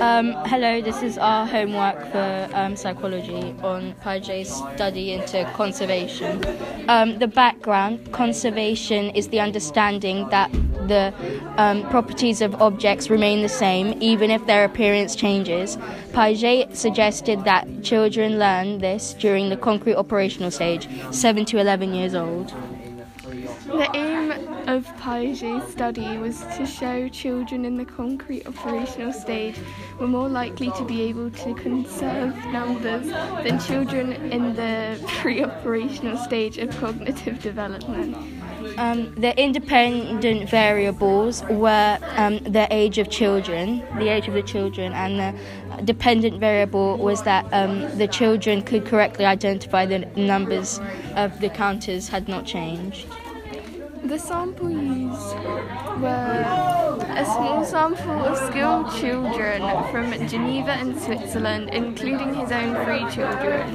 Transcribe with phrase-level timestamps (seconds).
[0.00, 6.42] Um, hello, this is our homework for um, psychology on Piaget's study into conservation.
[6.88, 10.50] Um, the background conservation is the understanding that
[10.88, 11.14] the
[11.56, 15.76] um, properties of objects remain the same even if their appearance changes.
[16.12, 22.14] Piaget suggested that children learn this during the concrete operational stage, 7 to 11 years
[22.14, 22.52] old.
[23.84, 24.30] The aim
[24.66, 29.56] of Piaget's study was to show children in the concrete operational stage
[30.00, 33.08] were more likely to be able to conserve numbers
[33.44, 38.16] than children in the pre operational stage of cognitive development.
[38.78, 44.94] Um, the independent variables were um, the age of children, the age of the children,
[44.94, 50.80] and the dependent variable was that um, the children could correctly identify the numbers
[51.16, 53.06] of the counters had not changed.
[54.04, 55.34] The sample used
[55.98, 56.44] were
[57.16, 63.74] a small sample of skilled children from Geneva and Switzerland, including his own three children.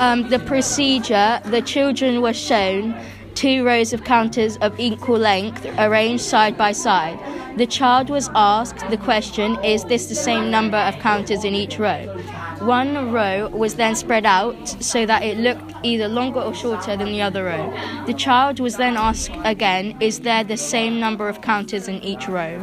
[0.00, 2.94] Um, the procedure the children were shown
[3.34, 7.18] two rows of counters of equal length arranged side by side.
[7.56, 11.78] The child was asked the question Is this the same number of counters in each
[11.78, 12.17] row?
[12.60, 17.06] One row was then spread out so that it looked either longer or shorter than
[17.06, 17.72] the other row.
[18.06, 22.28] The child was then asked again, Is there the same number of counters in each
[22.28, 22.58] row?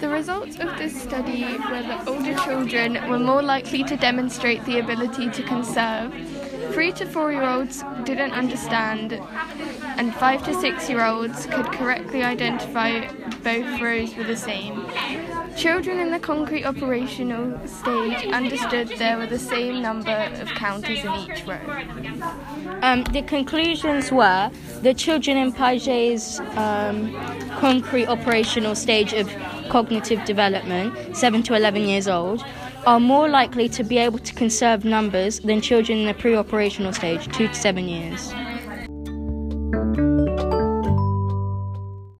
[0.00, 4.78] The results of this study were that older children were more likely to demonstrate the
[4.78, 6.12] ability to conserve.
[6.74, 9.12] Three to four year olds didn't understand,
[9.96, 13.06] and five to six year olds could correctly identify
[13.44, 14.84] both rows were the same.
[15.56, 21.12] Children in the concrete operational stage understood there were the same number of counters in
[21.14, 21.60] each row.
[22.82, 24.50] Um, the conclusions were
[24.82, 27.14] the children in Piaget's um,
[27.60, 29.32] concrete operational stage of
[29.68, 32.44] cognitive development, 7 to 11 years old,
[32.86, 36.92] are more likely to be able to conserve numbers than children in the pre operational
[36.92, 38.32] stage, 2 to 7 years.